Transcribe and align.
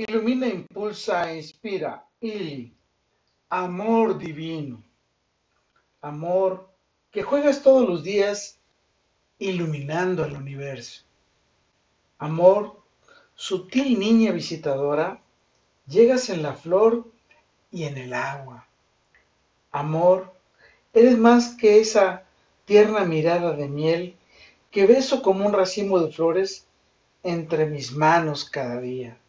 Ilumina, 0.00 0.46
impulsa 0.46 1.30
e 1.30 1.36
inspira. 1.36 2.02
Ili. 2.22 2.72
Amor 3.50 4.16
divino. 4.16 4.82
Amor 6.00 6.70
que 7.10 7.22
juegas 7.22 7.62
todos 7.62 7.86
los 7.86 8.02
días 8.02 8.58
iluminando 9.38 10.24
el 10.24 10.32
universo. 10.36 11.02
Amor, 12.18 12.80
sutil 13.34 13.98
niña 13.98 14.32
visitadora, 14.32 15.20
llegas 15.86 16.30
en 16.30 16.42
la 16.44 16.54
flor 16.54 17.06
y 17.70 17.84
en 17.84 17.98
el 17.98 18.14
agua. 18.14 18.66
Amor, 19.70 20.32
eres 20.94 21.18
más 21.18 21.56
que 21.56 21.78
esa 21.78 22.24
tierna 22.64 23.04
mirada 23.04 23.52
de 23.52 23.68
miel 23.68 24.16
que 24.70 24.86
beso 24.86 25.20
como 25.20 25.44
un 25.44 25.52
racimo 25.52 25.98
de 25.98 26.10
flores 26.10 26.66
entre 27.22 27.66
mis 27.66 27.92
manos 27.92 28.48
cada 28.48 28.80
día. 28.80 29.19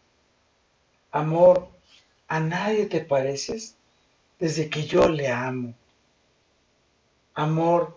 Amor, 1.11 1.67
a 2.27 2.39
nadie 2.39 2.85
te 2.85 3.01
pareces 3.01 3.75
desde 4.39 4.69
que 4.69 4.83
yo 4.83 5.09
le 5.09 5.27
amo. 5.27 5.73
Amor, 7.33 7.95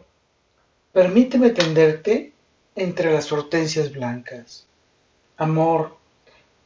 permíteme 0.92 1.50
tenderte 1.50 2.32
entre 2.74 3.12
las 3.12 3.30
hortensias 3.30 3.92
blancas. 3.92 4.66
Amor, 5.36 5.96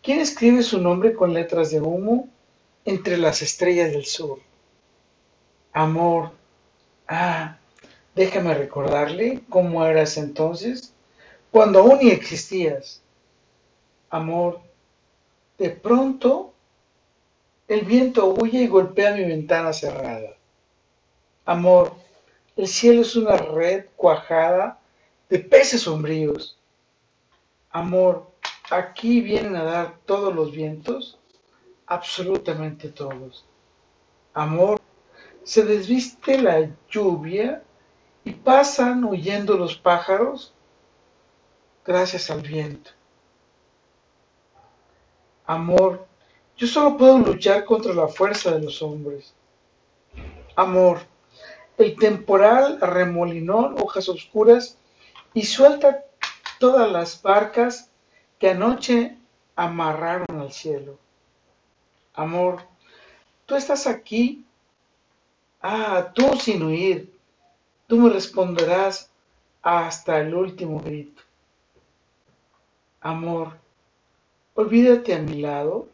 ¿quién 0.03 0.21
escribe 0.21 0.63
su 0.63 0.81
nombre 0.81 1.15
con 1.15 1.35
letras 1.35 1.71
de 1.71 1.81
humo 1.81 2.29
entre 2.85 3.19
las 3.19 3.43
estrellas 3.43 3.93
del 3.93 4.07
sur? 4.07 4.41
Amor, 5.73 6.33
ah, 7.07 7.59
déjame 8.15 8.55
recordarle 8.55 9.43
cómo 9.51 9.85
eras 9.85 10.17
entonces, 10.17 10.95
cuando 11.51 11.81
aún 11.81 11.99
ni 12.01 12.11
existías. 12.11 13.03
Amor, 14.11 14.61
de 15.59 15.71
pronto 15.71 16.55
el 17.67 17.83
viento 17.83 18.27
huye 18.29 18.63
y 18.63 18.67
golpea 18.67 19.15
mi 19.15 19.25
ventana 19.25 19.73
cerrada. 19.73 20.31
Amor, 21.45 21.95
el 22.57 22.67
cielo 22.67 23.03
es 23.03 23.15
una 23.17 23.37
red 23.37 23.87
cuajada 23.97 24.79
de 25.29 25.39
peces 25.39 25.83
sombríos. 25.83 26.59
Amor, 27.71 28.31
aquí 28.71 29.21
vienen 29.21 29.57
a 29.57 29.65
dar 29.65 29.99
todos 30.07 30.35
los 30.35 30.53
vientos, 30.53 31.19
absolutamente 31.87 32.89
todos. 32.89 33.45
Amor, 34.33 34.81
se 35.43 35.65
desviste 35.65 36.39
la 36.41 36.71
lluvia 36.89 37.63
y 38.25 38.33
pasan 38.33 39.05
huyendo 39.05 39.57
los 39.57 39.77
pájaros 39.77 40.55
gracias 41.85 42.31
al 42.31 42.43
viento. 42.43 42.91
Amor, 45.49 46.07
yo 46.59 46.67
solo 46.67 46.99
puedo 46.99 47.19
luchar 47.21 47.65
contra 47.65 47.95
la 47.95 48.07
fuerza 48.07 48.53
de 48.53 48.61
los 48.61 48.83
hombres. 48.83 49.33
Amor, 50.55 51.01
el 51.79 51.97
temporal 51.97 52.79
remolinó 52.83 53.75
hojas 53.77 54.11
oscuras 54.11 54.77
y 55.33 55.45
suelta 55.45 56.05
todas 56.59 56.93
las 56.93 57.23
barcas 57.23 57.91
que 58.39 58.51
anoche 58.51 59.17
amarraron 59.57 60.39
al 60.39 60.53
cielo. 60.53 60.99
Amor, 62.13 62.65
tú 63.47 63.55
estás 63.55 63.87
aquí. 63.87 64.45
Ah, 65.63 66.13
tú 66.15 66.37
sin 66.39 66.63
huir. 66.63 67.11
Tú 67.87 67.97
me 67.97 68.11
responderás 68.11 69.11
hasta 69.63 70.21
el 70.21 70.35
último 70.35 70.79
grito. 70.81 71.23
Amor, 73.01 73.57
olvídate 74.59 75.15
a 75.15 75.21
mi 75.21 75.41
lado 75.41 75.87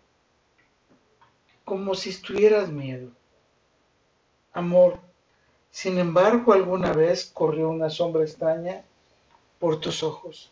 como 1.66 1.94
si 1.94 2.08
estuvieras 2.08 2.70
miedo. 2.70 3.10
Amor, 4.54 5.00
sin 5.70 5.98
embargo, 5.98 6.54
alguna 6.54 6.94
vez 6.94 7.26
corrió 7.26 7.68
una 7.68 7.90
sombra 7.90 8.22
extraña 8.22 8.82
por 9.58 9.80
tus 9.80 10.02
ojos. 10.02 10.50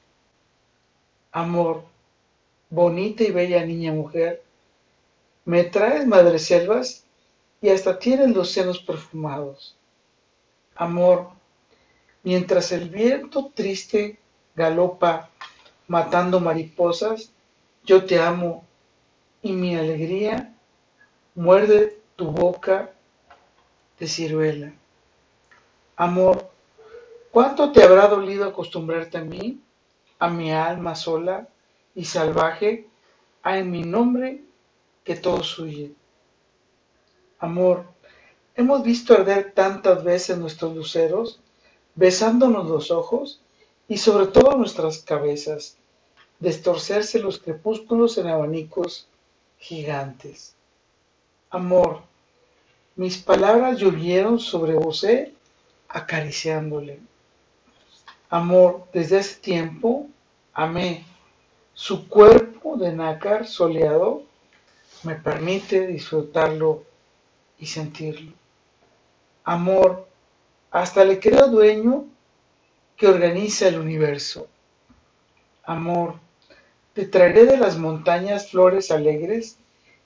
Amor, 1.30 1.84
bonita 2.68 3.24
y 3.24 3.30
bella 3.30 3.64
niña 3.64 3.92
mujer, 3.92 4.42
me 5.46 5.64
traes 5.64 6.06
madreselvas 6.06 7.04
y 7.62 7.70
hasta 7.70 7.98
tienes 7.98 8.36
los 8.36 8.50
senos 8.50 8.78
perfumados. 8.80 9.74
Amor, 10.74 11.30
mientras 12.22 12.72
el 12.72 12.90
viento 12.90 13.50
triste 13.54 14.18
galopa 14.54 15.30
matando 15.88 16.40
mariposas, 16.40 17.32
yo 17.84 18.04
te 18.04 18.20
amo 18.20 18.64
y 19.42 19.52
mi 19.52 19.76
alegría 19.76 20.54
muerde 21.34 22.00
tu 22.16 22.30
boca 22.30 22.92
de 23.98 24.06
ciruela. 24.06 24.72
Amor, 25.96 26.50
¿cuánto 27.30 27.72
te 27.72 27.82
habrá 27.82 28.08
dolido 28.08 28.44
acostumbrarte 28.44 29.18
a 29.18 29.24
mí, 29.24 29.60
a 30.18 30.28
mi 30.28 30.52
alma 30.52 30.94
sola 30.94 31.48
y 31.94 32.04
salvaje, 32.04 32.88
a 33.42 33.58
en 33.58 33.70
mi 33.70 33.82
nombre 33.82 34.42
que 35.04 35.16
todos 35.16 35.58
huyen? 35.58 35.96
Amor, 37.38 37.86
hemos 38.54 38.84
visto 38.84 39.14
arder 39.14 39.52
tantas 39.52 40.04
veces 40.04 40.38
nuestros 40.38 40.76
luceros, 40.76 41.40
besándonos 41.96 42.68
los 42.68 42.92
ojos 42.92 43.40
y 43.88 43.98
sobre 43.98 44.26
todo 44.26 44.56
nuestras 44.56 44.98
cabezas, 44.98 45.76
destorcerse 46.42 47.20
los 47.20 47.38
crepúsculos 47.38 48.18
en 48.18 48.26
abanicos 48.26 49.06
gigantes. 49.58 50.56
Amor, 51.50 52.00
mis 52.96 53.16
palabras 53.16 53.78
llovieron 53.78 54.40
sobre 54.40 54.74
vos 54.74 55.06
acariciándole. 55.88 56.98
Amor, 58.28 58.88
desde 58.92 59.20
ese 59.20 59.36
tiempo 59.40 60.08
amé. 60.52 61.04
Su 61.74 62.08
cuerpo 62.08 62.76
de 62.76 62.92
nácar 62.92 63.46
soleado 63.46 64.24
me 65.04 65.14
permite 65.14 65.86
disfrutarlo 65.86 66.82
y 67.56 67.66
sentirlo. 67.66 68.32
Amor, 69.44 70.08
hasta 70.72 71.04
le 71.04 71.20
creo 71.20 71.46
dueño 71.46 72.06
que 72.96 73.06
organiza 73.06 73.68
el 73.68 73.78
universo. 73.78 74.48
Amor, 75.64 76.16
te 76.94 77.06
traeré 77.06 77.46
de 77.46 77.56
las 77.56 77.78
montañas 77.78 78.50
flores 78.50 78.90
alegres, 78.90 79.58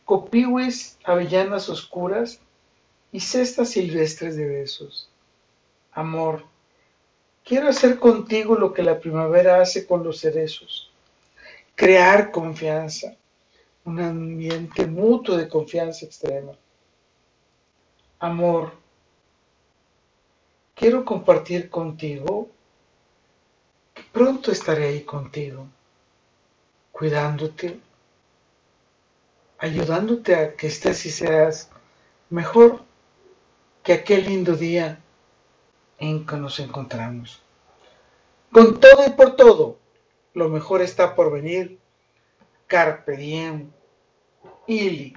copihue 0.04 0.68
avellanas 1.04 1.68
oscuras 1.68 2.40
y 3.12 3.20
cestas 3.20 3.70
silvestres 3.70 4.36
de 4.36 4.46
besos. 4.46 5.10
Amor, 5.92 6.44
quiero 7.44 7.68
hacer 7.68 7.98
contigo 7.98 8.54
lo 8.54 8.72
que 8.72 8.82
la 8.82 9.00
primavera 9.00 9.60
hace 9.60 9.86
con 9.86 10.04
los 10.04 10.20
cerezos. 10.20 10.92
Crear 11.74 12.30
confianza, 12.30 13.16
un 13.84 14.00
ambiente 14.00 14.86
mutuo 14.86 15.36
de 15.36 15.48
confianza 15.48 16.06
extrema. 16.06 16.52
Amor, 18.18 18.72
quiero 20.74 21.04
compartir 21.04 21.68
contigo 21.68 22.48
que 23.92 24.02
pronto 24.12 24.52
estaré 24.52 24.86
ahí 24.86 25.00
contigo, 25.02 25.66
cuidándote, 26.96 27.78
ayudándote 29.58 30.34
a 30.34 30.56
que 30.56 30.68
estés 30.68 31.04
y 31.04 31.10
seas 31.10 31.70
mejor 32.30 32.84
que 33.82 33.92
aquel 33.92 34.24
lindo 34.24 34.56
día 34.56 34.98
en 35.98 36.26
que 36.26 36.36
nos 36.36 36.58
encontramos. 36.58 37.42
Con 38.50 38.80
todo 38.80 39.06
y 39.06 39.10
por 39.10 39.36
todo, 39.36 39.78
lo 40.32 40.48
mejor 40.48 40.80
está 40.80 41.14
por 41.14 41.30
venir. 41.30 41.78
Carpe 42.66 43.14
diem. 43.18 43.70
Ili. 44.66 45.14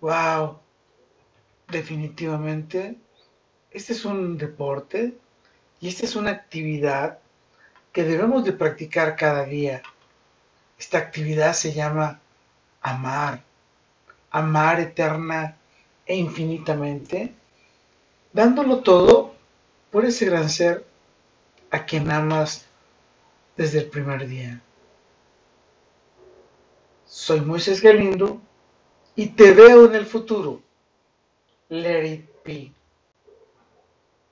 Wow. 0.00 0.58
Definitivamente, 1.68 2.96
este 3.70 3.92
es 3.92 4.06
un 4.06 4.38
deporte 4.38 5.12
y 5.80 5.88
esta 5.88 6.06
es 6.06 6.16
una 6.16 6.30
actividad 6.30 7.18
que 7.92 8.04
debemos 8.04 8.42
de 8.42 8.54
practicar 8.54 9.16
cada 9.16 9.44
día. 9.44 9.82
Esta 10.78 10.98
actividad 10.98 11.52
se 11.54 11.72
llama 11.72 12.20
amar. 12.80 13.42
Amar 14.30 14.80
eterna 14.80 15.56
e 16.06 16.16
infinitamente 16.16 17.34
dándolo 18.34 18.80
todo 18.80 19.34
por 19.90 20.04
ese 20.04 20.26
gran 20.26 20.50
ser 20.50 20.84
a 21.70 21.86
quien 21.86 22.10
amas 22.10 22.66
desde 23.56 23.78
el 23.78 23.86
primer 23.86 24.26
día. 24.26 24.60
Soy 27.06 27.40
Moisés 27.40 27.80
Galindo 27.80 28.40
y 29.14 29.28
te 29.28 29.52
veo 29.52 29.86
en 29.86 29.94
el 29.94 30.04
futuro. 30.04 30.60
Let 31.68 32.04
it 32.06 32.28
be. 32.44 32.72